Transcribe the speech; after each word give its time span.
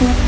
Не 0.00 0.24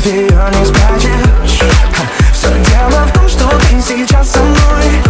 Все 0.00 0.10
дело 2.48 3.04
в 3.06 3.12
том, 3.12 3.28
что 3.28 3.46
ты 3.48 3.82
сейчас 3.82 4.30
со 4.30 4.38
мной. 4.38 5.02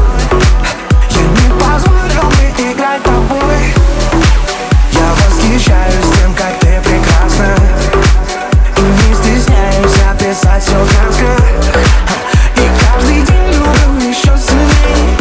Я 1.11 1.21
не 1.21 1.49
позволил 1.61 2.29
бы 2.29 2.73
играть 2.73 3.03
тобой. 3.05 3.73
Я 4.93 5.13
восхищаюсь 5.15 6.19
тем, 6.19 6.35
как 6.35 6.59
ты 6.59 6.81
прекрасна. 6.83 7.55
И 8.79 8.81
не 8.81 9.15
описать 10.11 10.63
все 10.65 10.73
краска 10.75 11.37
И 12.57 12.69
каждый 12.81 13.23
день 13.23 13.53
люблю 13.53 14.09
еще 14.09 14.37
сильней. 14.37 15.17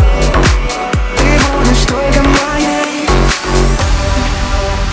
Ты 1.16 1.28
будешь 1.54 1.86
только 1.86 2.22
моей. 2.24 3.08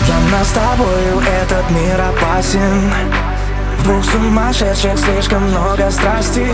Для 0.04 0.18
нас 0.36 0.48
с 0.48 0.50
тобою 0.50 1.20
этот 1.20 1.70
мир 1.70 1.98
опасен. 1.98 2.92
В 3.22 3.25
двух 3.84 4.04
сумасшедших 4.04 4.98
слишком 4.98 5.42
много 5.48 5.90
страсти. 5.90 6.46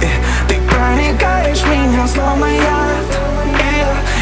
И 0.00 0.48
Ты 0.48 0.60
проникаешь 0.60 1.58
в 1.58 1.68
меня 1.68 2.06
словно 2.06 2.46
яд. 2.46 3.18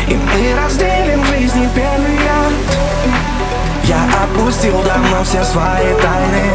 И, 0.09 0.13
и 0.13 0.17
мы 0.17 0.63
разделим 0.63 1.25
жизни 1.25 1.69
первый 1.75 2.15
яд 2.15 2.53
Я 3.85 4.05
отпустил 4.23 4.83
давно 4.83 5.25
все 5.25 5.43
свои 5.45 5.95
тайны. 6.01 6.51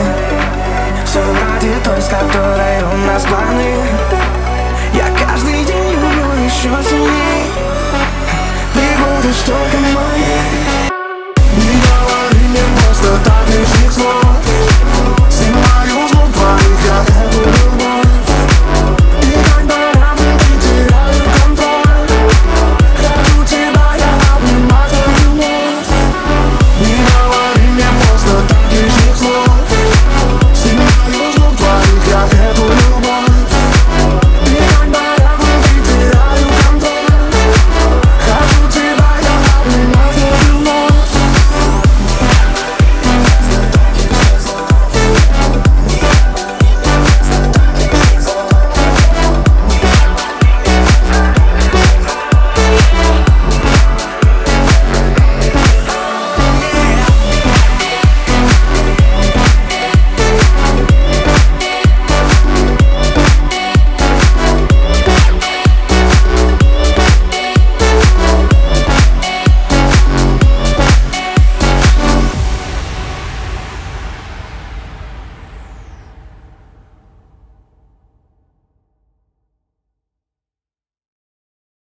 Все 1.05 1.19
ради 1.19 1.73
той, 1.83 2.01
с 2.01 2.07
которой 2.07 2.83
у 2.83 2.97
нас 3.07 3.23
планы 3.23 4.38